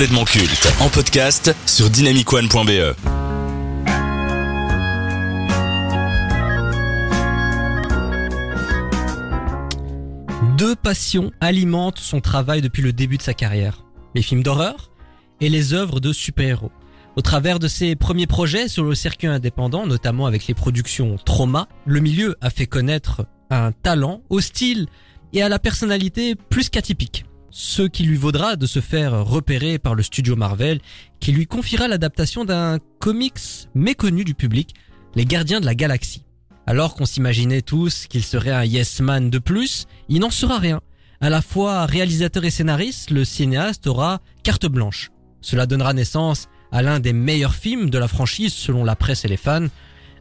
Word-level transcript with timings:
culte 0.00 0.66
en 0.80 0.88
podcast 0.88 1.54
sur 1.66 1.90
dynamicone.be. 1.90 2.96
Deux 10.56 10.74
passions 10.74 11.32
alimentent 11.42 11.98
son 11.98 12.22
travail 12.22 12.62
depuis 12.62 12.80
le 12.80 12.94
début 12.94 13.18
de 13.18 13.22
sa 13.22 13.34
carrière. 13.34 13.84
Les 14.14 14.22
films 14.22 14.42
d'horreur 14.42 14.90
et 15.42 15.50
les 15.50 15.74
œuvres 15.74 16.00
de 16.00 16.14
super-héros. 16.14 16.72
Au 17.16 17.20
travers 17.20 17.58
de 17.58 17.68
ses 17.68 17.94
premiers 17.94 18.26
projets 18.26 18.68
sur 18.68 18.84
le 18.84 18.94
circuit 18.94 19.26
indépendant, 19.26 19.86
notamment 19.86 20.24
avec 20.24 20.46
les 20.46 20.54
productions 20.54 21.16
Trauma, 21.26 21.68
le 21.84 22.00
milieu 22.00 22.36
a 22.40 22.48
fait 22.48 22.66
connaître 22.66 23.26
un 23.50 23.72
talent 23.72 24.22
au 24.30 24.40
style 24.40 24.86
et 25.34 25.42
à 25.42 25.50
la 25.50 25.58
personnalité 25.58 26.36
plus 26.36 26.70
qu'atypique. 26.70 27.26
Ce 27.50 27.82
qui 27.82 28.04
lui 28.04 28.16
vaudra 28.16 28.54
de 28.54 28.66
se 28.66 28.80
faire 28.80 29.24
repérer 29.24 29.78
par 29.80 29.96
le 29.96 30.04
studio 30.04 30.36
Marvel, 30.36 30.80
qui 31.18 31.32
lui 31.32 31.46
confiera 31.46 31.88
l'adaptation 31.88 32.44
d'un 32.44 32.78
comics 33.00 33.68
méconnu 33.74 34.22
du 34.22 34.34
public, 34.34 34.74
Les 35.16 35.24
Gardiens 35.24 35.60
de 35.60 35.66
la 35.66 35.74
Galaxie. 35.74 36.24
Alors 36.66 36.94
qu'on 36.94 37.06
s'imaginait 37.06 37.62
tous 37.62 38.06
qu'il 38.06 38.22
serait 38.22 38.52
un 38.52 38.64
yes 38.64 39.00
man 39.00 39.30
de 39.30 39.38
plus, 39.38 39.86
il 40.08 40.20
n'en 40.20 40.30
sera 40.30 40.58
rien. 40.58 40.80
À 41.20 41.28
la 41.28 41.42
fois 41.42 41.86
réalisateur 41.86 42.44
et 42.44 42.50
scénariste, 42.50 43.10
le 43.10 43.24
cinéaste 43.24 43.88
aura 43.88 44.20
carte 44.44 44.66
blanche. 44.66 45.10
Cela 45.40 45.66
donnera 45.66 45.92
naissance 45.92 46.48
à 46.70 46.82
l'un 46.82 47.00
des 47.00 47.12
meilleurs 47.12 47.54
films 47.54 47.90
de 47.90 47.98
la 47.98 48.06
franchise 48.06 48.54
selon 48.54 48.84
la 48.84 48.94
presse 48.94 49.24
et 49.24 49.28
les 49.28 49.36
fans, 49.36 49.66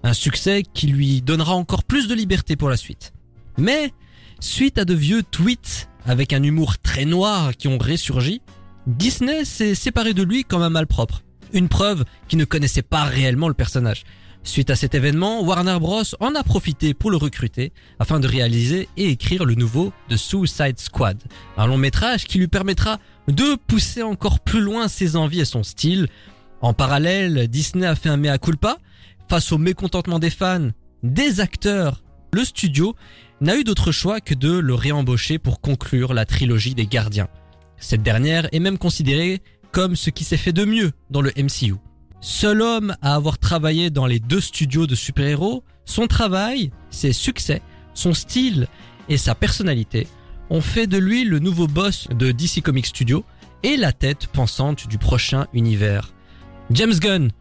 un 0.02 0.14
succès 0.14 0.64
qui 0.74 0.88
lui 0.88 1.22
donnera 1.22 1.54
encore 1.54 1.84
plus 1.84 2.08
de 2.08 2.16
liberté 2.16 2.56
pour 2.56 2.70
la 2.70 2.78
suite. 2.78 3.14
Mais, 3.58 3.94
suite 4.40 4.80
à 4.80 4.86
de 4.86 4.96
vieux 4.96 5.22
tweets 5.22 5.89
avec 6.06 6.34
un 6.34 6.44
humour 6.44 6.78
très 6.78 7.06
noir 7.06 7.56
qui 7.56 7.68
ont 7.68 7.78
ressurgi, 7.78 8.42
Disney 8.88 9.46
s'est 9.46 9.76
séparé 9.76 10.14
de 10.14 10.24
lui 10.24 10.44
comme 10.44 10.62
un 10.62 10.70
malpropre. 10.70 11.24
Une 11.54 11.70
preuve 11.70 12.06
qu'il 12.28 12.40
ne 12.40 12.46
connaissait 12.46 12.82
pas 12.82 13.04
réellement 13.04 13.48
le 13.48 13.54
personnage. 13.54 14.04
Suite 14.44 14.70
à 14.70 14.76
cet 14.76 14.96
événement, 14.96 15.44
Warner 15.44 15.78
Bros. 15.80 16.04
en 16.20 16.34
a 16.34 16.44
profité 16.44 16.94
pour 16.94 17.12
le 17.12 17.18
recruter 17.18 17.74
afin 18.00 18.20
de 18.20 18.28
réaliser 18.28 18.88
et 18.96 19.10
écrire 19.10 19.46
le 19.46 19.56
nouveau 19.56 19.92
The 20.10 20.16
Suicide 20.16 20.80
Squad, 20.80 21.22
un 21.58 21.68
long 21.68 21.78
métrage 21.78 22.26
qui 22.26 22.40
lui 22.40 22.48
permettra 22.48 23.00
de 23.28 23.56
pousser 23.68 24.02
encore 24.02 24.40
plus 24.40 24.62
loin 24.62 24.88
ses 24.88 25.16
envies 25.18 25.42
et 25.42 25.46
son 25.46 25.64
style. 25.64 26.08
En 26.62 26.74
parallèle, 26.74 27.48
Disney 27.48 27.86
a 27.86 27.96
fait 27.96 28.10
un 28.10 28.18
mea 28.18 28.38
culpa 28.38 28.78
face 29.28 29.52
au 29.52 29.58
mécontentement 29.58 30.20
des 30.20 30.30
fans, 30.30 30.70
des 31.04 31.42
acteurs. 31.42 32.02
Le 32.32 32.46
studio 32.46 32.96
n'a 33.42 33.56
eu 33.56 33.64
d'autre 33.64 33.92
choix 33.92 34.22
que 34.22 34.34
de 34.34 34.52
le 34.52 34.74
réembaucher 34.74 35.40
pour 35.40 35.62
conclure 35.62 36.14
la 36.14 36.26
trilogie 36.26 36.76
des 36.76 36.88
gardiens. 36.88 37.28
Cette 37.78 38.04
dernière 38.04 38.48
est 38.52 38.60
même 38.60 38.78
considérée 38.78 39.42
comme 39.72 39.96
ce 39.96 40.10
qui 40.10 40.24
s'est 40.24 40.38
fait 40.38 40.54
de 40.54 40.66
mieux 40.66 40.92
dans 41.10 41.22
le 41.22 41.32
MCU. 41.38 41.76
Seul 42.22 42.62
homme 42.62 42.96
à 43.02 43.16
avoir 43.16 43.38
travaillé 43.38 43.90
dans 43.90 44.06
les 44.06 44.20
deux 44.20 44.42
studios 44.42 44.88
de 44.88 44.96
super-héros, 44.96 45.64
son 45.86 46.08
travail, 46.08 46.72
ses 46.90 47.14
succès, 47.14 47.62
son 47.94 48.14
style 48.14 48.68
et 49.08 49.18
sa 49.18 49.36
personnalité 49.36 50.08
ont 50.50 50.62
fait 50.62 50.88
de 50.88 50.98
lui 50.98 51.24
le 51.24 51.40
nouveau 51.40 51.68
boss 51.68 52.08
de 52.10 52.32
DC 52.32 52.62
Comics 52.62 52.88
Studio 52.88 53.24
et 53.64 53.78
la 53.78 53.94
tête 53.94 54.28
pensante 54.28 54.88
du 54.88 54.98
prochain 54.98 55.48
univers. 55.54 56.14
James 56.72 56.94
Gunn, 57.00 57.32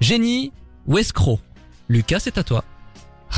génie 0.00 0.52
ou 0.86 0.98
escroc 0.98 1.40
Lucas, 1.88 2.20
c'est 2.20 2.38
à 2.38 2.44
toi. 2.44 2.64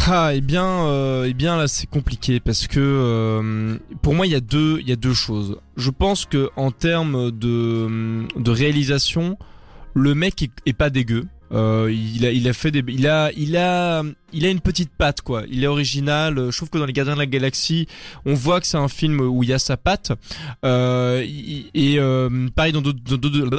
Ah, 0.07 0.31
eh 0.35 0.41
bien, 0.41 0.87
euh, 0.87 1.27
eh 1.29 1.35
bien 1.35 1.57
là 1.59 1.69
c'est 1.69 1.87
compliqué 1.89 2.41
parce 2.41 2.67
que 2.67 2.81
euh, 2.81 3.77
pour 4.01 4.15
moi 4.15 4.27
il 4.27 4.33
y 4.33 4.37
a 4.37 4.41
deux, 4.41 4.79
il 4.81 4.89
y 4.89 4.93
a 4.93 4.97
deux 4.97 5.13
choses. 5.13 5.59
Je 5.77 5.91
pense 5.91 6.25
que 6.25 6.51
en 6.57 6.71
termes 6.71 7.31
de 7.31 8.27
de 8.37 8.51
réalisation, 8.51 9.37
le 9.95 10.15
mec 10.15 10.43
est, 10.43 10.51
est 10.67 10.73
pas 10.73 10.89
dégueu. 10.91 11.27
Euh, 11.53 11.91
il 11.91 12.27
a, 12.27 12.31
il 12.33 12.47
a 12.49 12.53
fait 12.53 12.71
des, 12.71 12.85
il 12.89 13.07
a, 13.07 13.31
il 13.37 13.57
a, 13.57 14.03
il 14.33 14.45
a 14.45 14.51
une 14.51 14.61
petite 14.61 14.91
patte 14.91 15.23
quoi. 15.23 15.45
Il 15.51 15.65
est 15.65 15.67
original. 15.67 16.51
Je 16.51 16.57
trouve 16.57 16.69
que 16.71 16.79
dans 16.79 16.85
les 16.87 16.93
Gardiens 16.93 17.15
de 17.15 17.19
la 17.19 17.27
Galaxie, 17.27 17.87
on 18.27 18.35
voit 18.35 18.61
que 18.61 18.67
c'est 18.67 18.77
un 18.77 18.89
film 18.89 19.21
où 19.21 19.43
il 19.43 19.49
y 19.49 19.53
a 19.53 19.59
sa 19.59 19.77
patte. 19.77 20.13
Euh, 20.65 21.25
et 21.27 21.99
euh, 21.99 22.49
pareil 22.55 22.73
dans 22.73 22.83
d'autres, 22.83 23.01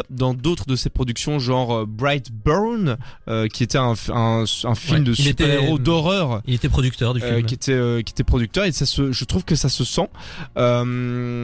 dans 0.09 0.33
d'autres 0.33 0.65
de 0.67 0.75
ses 0.75 0.89
productions, 0.89 1.39
genre 1.39 1.73
euh, 1.79 1.85
Brightburn, 1.87 2.97
euh, 3.27 3.47
qui 3.47 3.63
était 3.63 3.77
un, 3.77 3.93
un, 4.13 4.43
un 4.63 4.75
film 4.75 5.03
de 5.03 5.13
super-héros 5.13 5.79
d'horreur. 5.79 6.41
Il 6.45 6.53
était 6.53 6.69
producteur 6.69 7.13
du 7.13 7.21
film. 7.21 7.43
qui 7.43 7.55
était, 7.55 8.03
qui 8.03 8.11
était 8.11 8.23
producteur 8.23 8.65
et 8.65 8.71
ça 8.71 8.85
se, 8.85 9.11
je 9.11 9.25
trouve 9.25 9.45
que 9.45 9.55
ça 9.55 9.69
se 9.69 9.83
sent. 9.83 10.09
ben 10.55 11.39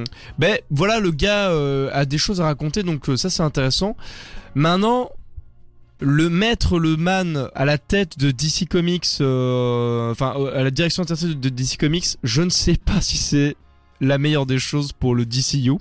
voilà, 0.69 0.99
le 0.99 1.11
gars 1.11 1.49
a 1.91 2.05
des 2.05 2.17
choses 2.17 2.41
à 2.41 2.45
raconter, 2.45 2.83
donc 2.83 3.05
ça 3.15 3.29
c'est 3.29 3.43
intéressant. 3.43 3.97
Maintenant, 4.53 5.09
le 5.99 6.29
maître, 6.29 6.79
le 6.79 6.97
man 6.97 7.49
à 7.55 7.65
la 7.65 7.77
tête 7.77 8.19
de 8.19 8.31
DC 8.31 8.67
Comics, 8.69 9.05
euh, 9.21 10.11
enfin 10.11 10.33
à 10.53 10.63
la 10.63 10.71
direction 10.71 11.03
artistique 11.03 11.39
de 11.39 11.49
DC 11.49 11.77
Comics, 11.77 12.17
je 12.23 12.41
ne 12.41 12.49
sais 12.49 12.75
pas 12.75 13.01
si 13.01 13.17
c'est 13.17 13.55
la 14.01 14.17
meilleure 14.17 14.45
des 14.45 14.59
choses 14.59 14.91
pour 14.91 15.15
le 15.15 15.25
DCU. 15.25 15.73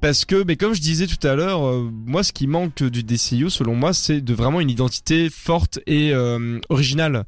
Parce 0.00 0.24
que, 0.24 0.44
mais 0.44 0.54
comme 0.56 0.74
je 0.74 0.80
disais 0.80 1.08
tout 1.08 1.26
à 1.26 1.34
l'heure, 1.34 1.66
euh, 1.66 1.90
moi 2.06 2.22
ce 2.22 2.32
qui 2.32 2.46
manque 2.46 2.84
du 2.84 3.02
DCU 3.02 3.50
selon 3.50 3.74
moi 3.74 3.92
c'est 3.92 4.20
de 4.20 4.32
vraiment 4.32 4.60
une 4.60 4.70
identité 4.70 5.28
forte 5.28 5.80
et 5.86 6.12
euh, 6.14 6.58
originale. 6.68 7.24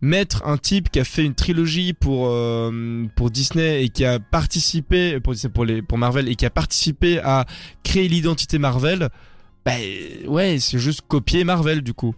Mettre 0.00 0.46
un 0.46 0.58
type 0.58 0.90
qui 0.90 1.00
a 1.00 1.04
fait 1.04 1.24
une 1.24 1.34
trilogie 1.34 1.94
pour 1.94 2.30
pour 3.14 3.30
Disney 3.30 3.84
et 3.84 3.88
qui 3.88 4.04
a 4.04 4.18
participé 4.18 5.18
pour 5.20 5.34
pour 5.54 5.64
les 5.64 5.80
pour 5.80 5.96
Marvel 5.96 6.28
et 6.28 6.34
qui 6.34 6.44
a 6.44 6.50
participé 6.50 7.20
à 7.20 7.46
créer 7.84 8.08
l'identité 8.08 8.58
Marvel, 8.58 9.08
bah 9.64 9.72
ouais, 10.26 10.58
c'est 10.60 10.78
juste 10.78 11.02
copier 11.08 11.44
Marvel 11.44 11.82
du 11.82 11.94
coup. 11.94 12.14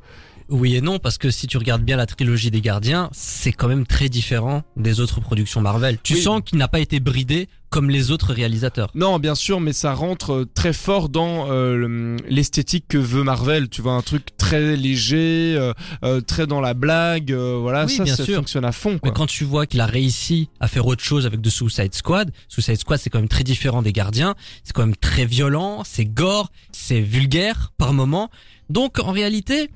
Oui 0.49 0.77
et 0.77 0.81
non, 0.81 0.99
parce 0.99 1.19
que 1.19 1.31
si 1.31 1.47
tu 1.49 1.59
regardes 1.59 1.83
bien 1.83 1.97
la 1.97 2.07
trilogie 2.07 2.51
des 2.53 2.61
Gardiens, 2.61 3.09
c'est 3.13 3.53
quand 3.53 3.67
même 3.67 3.87
très 3.87 4.09
différent 4.09 4.63
des 4.77 5.01
autres 5.01 5.21
productions 5.21 5.61
Marvel. 5.61 5.99
Tu 6.03 6.17
sens 6.17 6.41
qu'il 6.45 6.59
n'a 6.59 6.69
pas 6.69 6.79
été 6.79 7.01
bridé 7.01 7.49
comme 7.69 7.91
les 7.91 8.13
autres 8.13 8.33
réalisateurs. 8.33 8.91
Non, 8.95 9.19
bien 9.19 9.35
sûr, 9.35 9.61
mais 9.61 9.73
ça 9.73 9.93
rentre 9.93 10.33
euh, 10.33 10.47
très 10.55 10.73
fort 10.73 11.09
dans 11.09 11.51
euh, 11.51 12.17
l'esthétique 12.29 12.85
que 12.89 12.97
veut 12.97 13.25
Marvel. 13.25 13.69
Tu 13.69 13.83
vois, 13.83 13.93
un 13.93 14.03
truc 14.03 14.37
très 14.37 14.77
léger, 14.77 15.57
euh, 16.03 16.21
très 16.21 16.47
dans 16.47 16.61
la 16.61 16.75
blague. 16.75 17.33
voilà, 17.33 17.89
ça, 17.89 18.07
ça 18.07 18.25
fonctionne 18.25 18.65
à 18.65 18.73
fond. 18.73 19.01
Mais 19.05 19.11
quand 19.11 19.27
tu 19.27 19.45
vois 19.45 19.67
qu'il 19.67 19.81
a 19.81 19.87
réussi 19.87 20.49
à 20.61 20.69
faire 20.69 20.87
autre 20.87 21.03
chose 21.03 21.27
avec 21.27 21.43
The 21.43 21.51
Suicide 21.51 21.95
Squad, 21.95 22.31
Suicide 22.49 22.79
Squad, 22.79 23.01
c'est 23.01 23.11
quand 23.11 23.19
même 23.19 23.29
très 23.29 23.45
différent 23.45 23.83
des 23.83 23.93
Gardiens. 23.93 24.37
C'est 24.63 24.73
quand 24.73 24.87
même 24.87 24.97
très 24.97 25.27
violent, 25.27 25.83
c'est 25.85 26.07
gore, 26.07 26.51
c'est 26.71 27.01
vulgaire 27.01 27.73
par 27.79 27.93
moment. 27.93 28.31
Donc, 28.71 29.01
en 29.01 29.11
réalité 29.11 29.71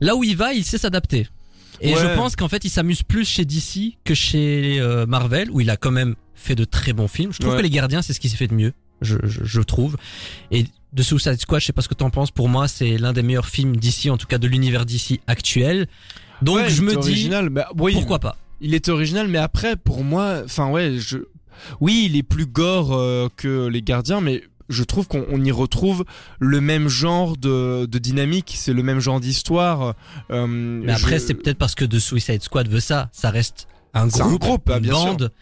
là 0.00 0.16
où 0.16 0.24
il 0.24 0.36
va, 0.36 0.52
il 0.52 0.64
sait 0.64 0.78
s'adapter. 0.78 1.28
Et 1.80 1.94
je 1.94 2.16
pense 2.16 2.34
qu'en 2.36 2.48
fait, 2.48 2.64
il 2.64 2.70
s'amuse 2.70 3.02
plus 3.02 3.24
chez 3.24 3.44
DC 3.44 3.98
que 4.04 4.14
chez 4.14 4.80
euh, 4.80 5.06
Marvel, 5.06 5.50
où 5.50 5.60
il 5.60 5.70
a 5.70 5.76
quand 5.76 5.92
même 5.92 6.16
fait 6.34 6.54
de 6.54 6.64
très 6.64 6.92
bons 6.92 7.08
films. 7.08 7.32
Je 7.32 7.38
trouve 7.38 7.56
que 7.56 7.62
Les 7.62 7.70
Gardiens, 7.70 8.02
c'est 8.02 8.12
ce 8.12 8.20
qui 8.20 8.28
s'est 8.28 8.36
fait 8.36 8.48
de 8.48 8.54
mieux, 8.54 8.72
je, 9.00 9.16
je, 9.24 9.60
trouve. 9.60 9.96
Et 10.50 10.64
de 10.92 11.02
Suicide 11.02 11.40
Squad, 11.40 11.60
je 11.60 11.66
sais 11.66 11.72
pas 11.72 11.82
ce 11.82 11.88
que 11.88 11.94
t'en 11.94 12.10
penses. 12.10 12.30
Pour 12.30 12.48
moi, 12.48 12.66
c'est 12.68 12.98
l'un 12.98 13.12
des 13.12 13.22
meilleurs 13.22 13.46
films 13.46 13.76
d'ici, 13.76 14.10
en 14.10 14.16
tout 14.16 14.26
cas 14.26 14.38
de 14.38 14.48
l'univers 14.48 14.86
d'ici 14.86 15.20
actuel. 15.26 15.86
Donc 16.42 16.68
je 16.68 16.82
me 16.82 16.90
dis, 16.92 16.96
original, 16.96 17.50
pourquoi 17.76 18.18
pas? 18.18 18.36
Il 18.60 18.74
est 18.74 18.88
original, 18.88 19.28
mais 19.28 19.38
après, 19.38 19.76
pour 19.76 20.02
moi, 20.02 20.42
enfin 20.44 20.68
ouais, 20.68 20.96
je, 20.98 21.18
oui, 21.80 22.08
il 22.10 22.16
est 22.16 22.22
plus 22.22 22.46
gore 22.46 22.92
euh, 22.92 23.28
que 23.36 23.66
Les 23.66 23.82
Gardiens, 23.82 24.20
mais 24.20 24.42
je 24.68 24.84
trouve 24.84 25.08
qu'on 25.08 25.42
y 25.42 25.50
retrouve 25.50 26.04
le 26.38 26.60
même 26.60 26.88
genre 26.88 27.36
de, 27.36 27.86
de 27.86 27.98
dynamique, 27.98 28.54
c'est 28.56 28.72
le 28.72 28.82
même 28.82 29.00
genre 29.00 29.20
d'histoire. 29.20 29.94
Euh, 30.30 30.46
mais 30.46 30.92
après, 30.92 31.18
c'est 31.18 31.34
peut-être 31.34 31.58
parce 31.58 31.74
que 31.74 31.84
The 31.84 31.98
Suicide 31.98 32.42
Squad 32.42 32.68
veut 32.68 32.80
ça. 32.80 33.08
Ça 33.12 33.30
reste 33.30 33.68
un 33.94 34.06
groupe, 34.06 34.40
groupe 34.40 34.70
une 34.70 34.90
bande. 34.90 35.32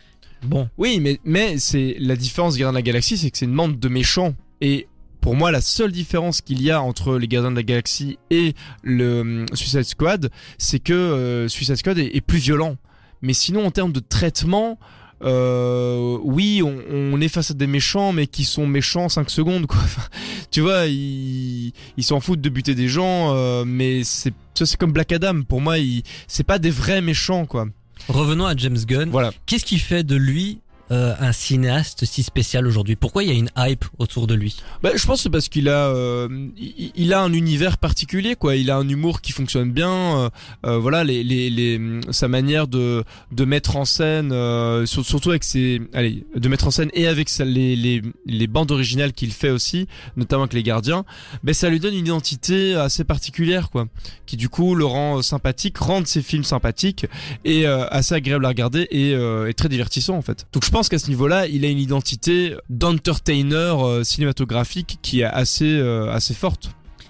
Bon. 0.42 0.68
Oui, 0.78 1.00
mais 1.00 1.18
mais 1.24 1.58
c'est 1.58 1.96
la 1.98 2.14
différence 2.14 2.56
Gardiens 2.56 2.72
de 2.72 2.76
la 2.78 2.82
Galaxie, 2.82 3.18
c'est 3.18 3.30
que 3.30 3.38
c'est 3.38 3.46
une 3.46 3.56
bande 3.56 3.78
de 3.78 3.88
méchants 3.88 4.34
et 4.60 4.86
pour 5.26 5.34
moi, 5.34 5.50
la 5.50 5.60
seule 5.60 5.90
différence 5.90 6.40
qu'il 6.40 6.62
y 6.62 6.70
a 6.70 6.80
entre 6.80 7.18
les 7.18 7.26
Gardiens 7.26 7.50
de 7.50 7.56
la 7.56 7.64
Galaxie 7.64 8.16
et 8.30 8.54
le 8.84 9.24
euh, 9.24 9.46
Suicide 9.54 9.82
Squad, 9.82 10.30
c'est 10.56 10.78
que 10.78 10.92
euh, 10.92 11.48
Suicide 11.48 11.74
Squad 11.74 11.98
est, 11.98 12.14
est, 12.14 12.20
plus 12.20 12.38
violent. 12.38 12.76
Mais 13.22 13.32
sinon, 13.32 13.66
en 13.66 13.72
termes 13.72 13.90
de 13.90 13.98
traitement, 13.98 14.78
euh, 15.22 16.18
oui, 16.22 16.62
on, 16.62 16.78
on, 16.90 17.20
est 17.20 17.28
face 17.28 17.50
à 17.50 17.54
des 17.54 17.66
méchants, 17.66 18.12
mais 18.12 18.26
qui 18.26 18.44
sont 18.44 18.66
méchants 18.66 19.08
5 19.08 19.30
secondes, 19.30 19.66
quoi. 19.66 19.80
tu 20.50 20.60
vois, 20.60 20.86
ils 20.86 21.72
s'en 22.00 22.20
foutent 22.20 22.40
de 22.40 22.48
buter 22.48 22.74
des 22.74 22.88
gens, 22.88 23.34
euh, 23.34 23.64
mais 23.66 24.04
c'est 24.04 24.34
c'est 24.54 24.76
comme 24.76 24.92
Black 24.92 25.12
Adam. 25.12 25.42
Pour 25.42 25.60
moi, 25.60 25.76
c'est 26.26 26.44
pas 26.44 26.58
des 26.58 26.70
vrais 26.70 27.02
méchants, 27.02 27.46
quoi. 27.46 27.66
Revenons 28.08 28.46
à 28.46 28.56
James 28.56 28.78
Gunn. 28.86 29.10
Voilà. 29.10 29.32
Qu'est-ce 29.46 29.64
qui 29.64 29.78
fait 29.78 30.04
de 30.04 30.16
lui 30.16 30.60
euh, 30.90 31.14
un 31.18 31.32
cinéaste 31.32 32.04
si 32.04 32.22
spécial 32.22 32.66
aujourd'hui 32.66 32.96
Pourquoi 32.96 33.22
il 33.24 33.28
y 33.28 33.32
a 33.32 33.34
une 33.34 33.50
hype 33.56 33.84
autour 33.98 34.26
de 34.26 34.34
lui? 34.34 34.56
Bah, 34.82 34.90
je 34.94 35.04
pense 35.06 35.18
que 35.18 35.22
c'est 35.24 35.30
parce 35.30 35.48
qu'il 35.48 35.68
a, 35.68 35.88
euh, 35.88 36.28
il, 36.56 36.92
il 36.94 37.12
a 37.12 37.20
un 37.22 37.32
univers 37.32 37.78
particulier, 37.78 38.36
quoi. 38.36 38.56
Il 38.56 38.70
a 38.70 38.76
un 38.76 38.88
humour 38.88 39.20
qui 39.20 39.32
fonctionne 39.32 39.72
bien. 39.72 39.90
euh, 39.90 40.30
euh, 40.66 40.78
voilà, 40.78 41.04
les, 41.04 41.24
les, 41.24 41.50
les, 41.50 41.80
sa 42.10 42.28
manière 42.28 42.68
de, 42.68 43.02
de 43.32 43.44
mettre 43.44 43.76
en 43.76 43.84
scène, 43.84 44.30
euh, 44.32 44.86
sur- 44.86 45.04
surtout 45.04 45.30
avec 45.30 45.44
ses, 45.44 45.80
allez, 45.92 46.24
de 46.34 46.48
mettre 46.48 46.66
en 46.68 46.70
scène 46.70 46.90
et 46.94 47.06
avec 47.08 47.28
sa- 47.28 47.44
les, 47.44 47.74
les, 47.76 48.02
les 48.26 48.46
bandes 48.46 48.70
originales 48.70 49.12
qu'il 49.12 49.32
fait 49.32 49.50
aussi, 49.50 49.86
notamment 50.16 50.42
avec 50.44 50.52
les 50.54 50.62
Gardiens. 50.62 51.04
Ben, 51.42 51.52
ça 51.54 51.68
lui 51.68 51.80
donne 51.80 51.94
une 51.94 52.06
identité 52.06 52.74
assez 52.74 53.04
particulière, 53.04 53.70
quoi, 53.70 53.86
qui 54.26 54.36
du 54.36 54.48
coup 54.48 54.74
le 54.74 54.84
rend 54.84 55.18
euh, 55.18 55.22
sympathique, 55.22 55.78
rend 55.78 56.04
ses 56.04 56.22
films 56.22 56.44
sympathiques 56.44 57.06
et 57.44 57.66
euh, 57.66 57.86
assez 57.90 58.14
agréable 58.14 58.44
à 58.44 58.48
regarder 58.48 58.86
et, 58.90 59.14
euh, 59.14 59.48
et 59.48 59.54
très 59.54 59.68
divertissant 59.68 60.16
en 60.16 60.22
fait. 60.22 60.46
Donc 60.52 60.64
je 60.64 60.70
pense 60.76 60.90
qu'à 60.90 60.98
ce 60.98 61.08
niveau-là, 61.08 61.46
il 61.46 61.64
a 61.64 61.68
une 61.68 61.78
identité 61.78 62.54
d'entertainer 62.68 63.82
euh, 63.82 64.04
cinématographique 64.04 64.98
qui 65.00 65.20
est 65.20 65.24
assez 65.24 65.64
euh, 65.64 66.12
assez 66.12 66.34
forte. 66.34 66.68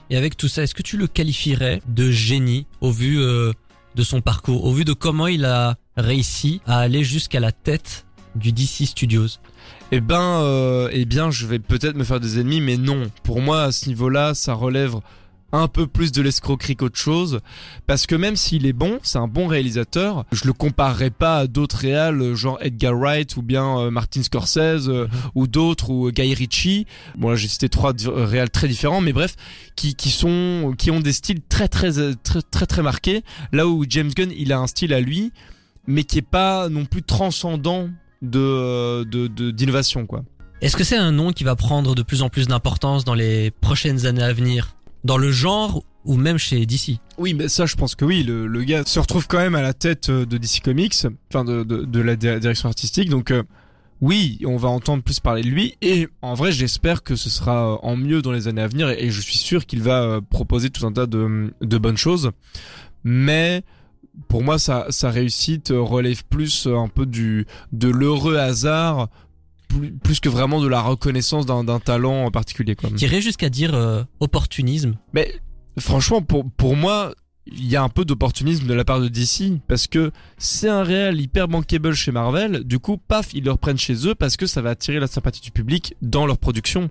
Et 0.09 0.17
avec 0.17 0.37
tout 0.37 0.47
ça, 0.47 0.63
est-ce 0.63 0.73
que 0.73 0.85
tu 0.85 0.97
le 0.97 1.09
qualifierais 1.09 1.83
de 1.89 2.09
génie 2.09 2.69
au 2.81 2.93
vu 2.93 3.19
euh, 3.19 3.51
de 3.97 4.03
son 4.05 4.21
parcours, 4.21 4.67
au 4.67 4.73
vu 4.73 4.85
de 4.85 4.93
comment 4.93 5.27
il 5.27 5.45
a 5.45 5.75
réussi 5.97 6.61
à 6.65 6.79
aller 6.79 7.03
jusqu'à 7.03 7.41
la 7.41 7.51
tête 7.51 8.07
du 8.37 8.53
DC 8.53 8.87
Studios? 8.87 9.41
Eh 9.91 10.01
ben, 10.01 10.43
euh, 10.43 10.89
eh 10.93 11.05
bien, 11.05 11.33
je 11.33 11.45
vais 11.47 11.59
peut-être 11.59 11.97
me 11.97 12.05
faire 12.05 12.21
des 12.21 12.39
ennemis, 12.39 12.61
mais 12.61 12.77
non. 12.77 13.11
Pour 13.25 13.41
moi, 13.41 13.65
à 13.65 13.73
ce 13.73 13.89
niveau-là, 13.89 14.35
ça 14.35 14.55
relève 14.55 14.95
un 15.53 15.69
peu 15.69 15.87
plus 15.87 16.13
de 16.13 16.21
l'escroquerie 16.23 16.77
qu'autre 16.77 16.99
chose, 16.99 17.41
parce 17.87 18.07
que 18.07 18.15
même 18.15 18.37
s'il 18.37 18.67
est 18.67 18.73
bon, 18.73 18.99
c'est 19.03 19.19
un 19.19 19.29
bon 19.29 19.47
réalisateur, 19.47 20.25
je 20.33 20.45
le 20.45 20.53
comparerai 20.53 21.11
pas 21.11 21.39
à 21.39 21.47
d'autres 21.47 21.77
réals, 21.79 22.21
euh, 22.21 22.35
genre 22.35 22.59
Edgar 22.61 22.95
Wright 22.95 23.37
ou 23.37 23.43
bien 23.43 23.79
euh, 23.79 23.91
Martin 23.91 24.23
Scorsese 24.23 24.89
euh, 24.89 25.07
ou 25.35 25.47
d'autres 25.47 25.91
ou 25.91 26.11
Guy 26.11 26.35
Ritchie. 26.35 26.87
Bon 27.17 27.31
là, 27.31 27.37
j'ai 27.37 27.49
cité 27.49 27.69
trois 27.69 27.93
réals 28.07 28.51
très 28.51 28.69
différents, 28.69 29.01
mais 29.01 29.13
bref, 29.13 29.37
qui 29.77 29.95
qui 29.95 30.11
sont 30.11 30.75
qui 30.77 30.91
ont 30.91 31.01
des 31.01 31.13
styles 31.13 31.41
très 31.49 31.69
très 31.69 31.93
très 32.23 32.43
très 32.43 32.67
très 32.67 32.83
marqués. 32.83 33.23
Là 33.53 33.67
où 33.69 33.85
James 33.89 34.11
Gunn, 34.15 34.33
il 34.37 34.53
a 34.53 34.59
un 34.59 34.67
style 34.67 34.93
à 34.93 35.01
lui, 35.01 35.33
mais 35.87 36.05
qui 36.05 36.19
est 36.19 36.23
pas 36.23 36.69
non 36.69 36.85
plus 36.85 37.03
transcendant 37.05 37.89
de 38.21 38.41
euh, 38.41 39.05
de 39.05 39.29
de- 39.29 39.53
d'innovation 39.53 40.07
quoi. 40.07 40.23
Est-ce 40.61 40.77
que 40.77 40.85
c'est 40.85 40.97
un 40.97 41.13
nom 41.13 41.33
qui 41.33 41.45
va 41.45 41.55
prendre 41.55 41.95
de 41.95 42.03
plus 42.03 42.23
en 42.23 42.31
plus 42.31 42.49
d'importance 42.49 43.05
dans 43.05 43.15
les 43.15 43.51
prochaines 43.51 44.07
années 44.07 44.23
à 44.23 44.33
venir? 44.33 44.76
Dans 45.07 45.19
le 45.19 45.31
genre 45.31 45.85
ou 46.05 46.17
même 46.17 46.37
chez 46.37 46.67
DC 46.67 46.99
Oui, 47.17 47.33
mais 47.33 47.47
ça, 47.49 47.65
je 47.65 47.77
pense 47.77 47.95
que 47.95 48.05
oui. 48.05 48.25
Le, 48.25 48.63
gars 48.65 48.83
se 48.85 48.99
retrouve 48.99 49.29
quand 49.29 49.39
même 49.39 49.55
à 49.55 49.63
la 49.63 49.73
tête 49.73 50.11
euh, 50.11 50.27
de 50.27 50.37
DC 50.37 50.61
Comics, 50.65 50.95
enfin 51.31 51.45
de, 51.45 51.63
de, 51.63 52.01
la 52.01 52.17
di- 52.17 52.41
direction 52.41 52.69
artistique. 52.69 53.09
Donc 53.09 53.31
euh, 53.31 53.45
oui, 54.01 54.41
on 54.45 54.57
va 54.57 54.69
entendre 54.69 55.05
plus 55.05 55.21
parler 55.21 55.43
de 55.43 55.49
lui. 55.49 55.77
Et 55.81 56.09
en 56.23 56.35
vrai, 56.35 56.51
j'espère 56.51 57.05
que 57.05 57.15
ce 57.15 57.31
sera 57.31 57.75
euh, 57.75 57.77
en 57.83 57.97
mieux 57.97 58.21
dans 58.21 58.33
les 58.33 58.49
années 58.49 58.63
à 58.63 58.67
venir. 58.67 58.91
Et, 58.91 59.05
et 59.05 59.11
je 59.13 59.21
suis 59.21 59.39
sûr 59.39 59.65
qu'il 59.65 59.81
va 59.81 60.21
proposer 60.29 60.71
tout 60.71 60.85
un 60.85 60.93
tas 60.93 61.07
de, 61.07 61.55
de 61.61 61.79
bonnes 61.79 61.97
choses. 61.97 62.33
Mais 63.05 63.63
pour 64.27 64.43
moi, 64.43 64.59
sa, 64.59 64.87
sa 64.91 65.11
réussite 65.11 65.73
relève 65.73 66.25
plus 66.25 66.67
un 66.67 66.89
peu 66.89 67.07
du 67.07 67.47
de 67.73 67.89
l'heureux 67.89 68.39
hasard. 68.39 69.09
Plus, 69.69 69.93
plus 69.93 70.21
que 70.21 70.29
vraiment 70.29 70.61
de 70.61 70.69
la 70.69 70.81
reconnaissance 70.81 71.47
d'un 71.47 71.81
talent 71.81 72.25
en 72.25 72.31
particulier 72.31 72.77
quoi. 72.77 72.91
J'irais 72.95 73.21
jusqu'à 73.21 73.49
dire 73.49 73.75
euh, 73.75 74.05
opportunisme. 74.21 74.95
Mais 75.13 75.41
franchement, 75.79 76.23
pour, 76.23 76.51
pour 76.51 76.77
moi, 76.77 77.15
il 77.47 77.67
y 77.67 77.77
a 77.77 77.83
un 77.83 77.89
peu 77.89 78.05
d'opportunisme 78.05 78.67
de 78.67 78.75
la 78.75 78.85
part 78.85 79.01
de 79.01 79.09
DC 79.09 79.61
parce 79.69 79.87
que 79.87 80.11
c'est 80.39 80.69
un 80.69 80.83
réel 80.83 81.21
hyper 81.21 81.49
bankable 81.49 81.95
chez 81.95 82.11
Marvel. 82.11 82.65
Du 82.65 82.79
coup, 82.79 82.97
paf, 82.97 83.33
ils 83.35 83.45
le 83.45 83.53
reprennent 83.53 83.79
chez 83.79 84.07
eux 84.07 84.15
parce 84.15 84.37
que 84.37 84.47
ça 84.47 84.63
va 84.63 84.71
attirer 84.71 84.99
la 84.99 85.07
sympathie 85.07 85.41
du 85.41 85.53
public 85.53 85.95
dans 86.03 86.27
leur 86.27 86.39
production. 86.39 86.91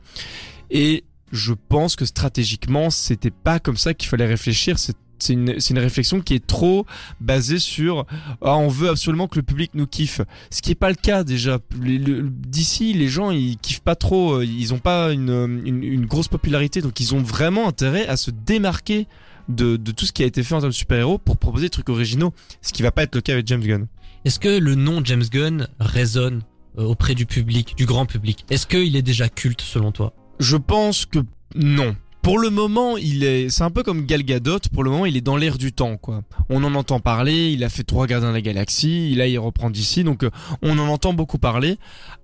Et 0.71 1.03
je 1.31 1.53
pense 1.53 1.95
que 1.95 2.05
stratégiquement, 2.05 2.89
c'était 2.89 3.31
pas 3.31 3.59
comme 3.59 3.77
ça 3.77 3.93
qu'il 3.93 4.09
fallait 4.09 4.25
réfléchir. 4.25 4.79
C'est 4.79 4.95
c'est 5.19 5.33
une, 5.33 5.59
c'est 5.59 5.73
une 5.73 5.79
réflexion 5.79 6.21
qui 6.21 6.33
est 6.33 6.45
trop 6.45 6.85
basée 7.19 7.59
sur 7.59 8.05
ah, 8.41 8.57
on 8.57 8.67
veut 8.67 8.89
absolument 8.89 9.27
que 9.27 9.37
le 9.37 9.43
public 9.43 9.71
nous 9.73 9.87
kiffe. 9.87 10.21
Ce 10.49 10.61
qui 10.61 10.71
est 10.71 10.75
pas 10.75 10.89
le 10.89 10.95
cas 10.95 11.23
déjà. 11.23 11.59
Le- 11.79 12.29
d'ici 12.29 12.93
les 12.93 13.07
gens 13.07 13.31
ils 13.31 13.57
kiffent 13.57 13.81
pas 13.81 13.95
trop 13.95 14.35
euh, 14.35 14.45
ils 14.45 14.73
ont 14.73 14.79
pas 14.79 15.11
une, 15.11 15.61
une, 15.65 15.83
une 15.83 16.05
grosse 16.05 16.27
popularité 16.27 16.81
donc 16.81 16.99
ils 16.99 17.13
ont 17.15 17.21
vraiment 17.21 17.67
intérêt 17.67 18.07
à 18.07 18.17
se 18.17 18.31
démarquer 18.31 19.07
de, 19.49 19.77
de 19.77 19.91
tout 19.91 20.05
ce 20.05 20.11
qui 20.11 20.23
a 20.23 20.25
été 20.25 20.41
fait 20.43 20.55
en 20.55 20.59
termes 20.59 20.71
de 20.71 20.75
super-héros 20.75 21.17
pour 21.17 21.37
proposer 21.37 21.65
des 21.67 21.69
trucs 21.69 21.89
originaux 21.89 22.33
ce 22.61 22.73
qui 22.73 22.81
va 22.83 22.91
pas 22.91 23.03
être 23.03 23.15
le 23.15 23.21
cas 23.21 23.33
avec 23.33 23.47
James 23.47 23.61
Gunn. 23.63 23.87
Est-ce 24.25 24.39
que 24.39 24.57
le 24.57 24.73
nom 24.75 25.01
James 25.05 25.23
Gunn 25.31 25.67
résonne 25.79 26.41
euh, 26.79 26.83
auprès 26.83 27.13
du 27.13 27.25
public, 27.27 27.75
du 27.77 27.85
grand 27.85 28.05
public? 28.07 28.43
Est-ce 28.49 28.65
qu'il 28.65 28.95
est 28.95 29.01
déjà 29.03 29.29
culte 29.29 29.61
selon 29.61 29.91
toi? 29.91 30.13
Je 30.39 30.57
pense 30.57 31.05
que 31.05 31.19
non. 31.53 31.95
Pour 32.25 32.39
le 32.39 32.49
moment, 32.49 32.97
il 32.97 33.23
est, 33.23 33.49
c'est 33.49 33.61
un 33.61 33.69
peu 33.69 33.83
comme 33.83 34.07
Gal 34.07 34.23
Gadot. 34.23 34.57
Pour 34.73 34.83
le 34.83 34.89
moment, 34.89 35.05
il 35.05 35.15
est 35.15 35.21
dans 35.21 35.37
l'air 35.37 35.59
du 35.59 35.71
temps, 35.71 35.95
quoi. 35.95 36.23
On 36.49 36.63
en 36.63 36.73
entend 36.73 36.99
parler. 36.99 37.51
Il 37.51 37.63
a 37.63 37.69
fait 37.69 37.83
trois 37.83 38.07
Gardiens 38.07 38.29
de 38.29 38.33
la 38.33 38.41
Galaxie. 38.41 39.13
Là, 39.13 39.27
il 39.27 39.37
reprend 39.37 39.69
d'ici, 39.69 40.03
donc 40.03 40.23
euh, 40.23 40.31
on 40.63 40.79
en 40.79 40.87
entend 40.87 41.13
beaucoup 41.13 41.37
parler. 41.37 41.77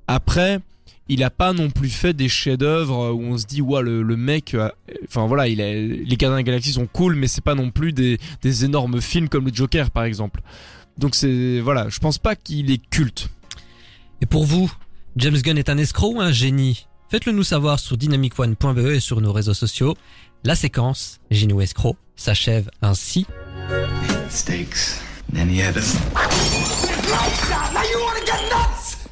Après, 0.08 0.58
il 1.08 1.24
a 1.24 1.30
pas 1.30 1.54
non 1.54 1.70
plus 1.70 1.90
fait 1.90 2.16
des 2.16 2.30
chefs-d'œuvre 2.30 3.14
où 3.14 3.22
on 3.22 3.38
se 3.38 3.46
dit, 3.46 3.62
ouais, 3.62 3.84
le, 3.84 4.02
le 4.02 4.18
mec, 4.18 4.56
euh, 4.56 4.70
enfin 5.08 5.28
voilà, 5.28 5.48
il 5.48 5.62
a, 5.62 5.72
les 5.72 6.16
Gardiens 6.18 6.32
de 6.32 6.38
la 6.38 6.44
Galaxie 6.44 6.72
sont 6.72 6.88
cool, 6.88 7.16
mais 7.16 7.28
c'est 7.28 7.44
pas 7.44 7.54
non 7.54 7.70
plus 7.70 7.94
des, 7.94 8.18
des 8.42 8.66
énormes 8.66 9.02
films 9.02 9.30
comme 9.30 9.46
le 9.46 9.54
Joker, 9.54 9.92
par 9.92 10.06
exemple. 10.06 10.42
Donc 10.98 11.14
c'est, 11.14 11.60
voilà, 11.60 11.90
je 11.90 12.00
pense 12.00 12.18
pas 12.18 12.36
qu'il 12.36 12.72
est 12.72 12.82
culte. 12.90 13.30
Et 14.20 14.26
pour 14.26 14.46
vous, 14.46 14.74
James 15.16 15.38
Gunn 15.38 15.60
est 15.60 15.70
un 15.70 15.78
escroc 15.78 16.16
ou 16.16 16.22
un 16.22 16.32
génie? 16.32 16.88
Faites-le 17.12 17.34
nous 17.34 17.44
savoir 17.44 17.78
sur 17.78 17.98
dynamicone.be 17.98 18.78
et 18.78 19.02
sur 19.02 19.20
nos 19.20 19.34
réseaux 19.34 19.54
sociaux. 19.54 19.98
La 20.46 20.56
séquence 20.56 21.20
ou 21.30 21.60
escroc 21.60 21.98
s'achève 22.16 22.70
ainsi. 22.82 23.26
Stakes 24.30 25.02
in 25.34 25.40
any 25.40 25.60
heaven. 25.60 25.84
Now 26.14 27.84
you 27.84 28.00
wanna 28.00 28.26
get 28.26 28.40
nuts? 28.50 28.91